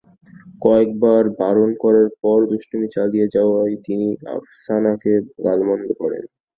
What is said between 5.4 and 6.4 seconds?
গালমন্দ করেন।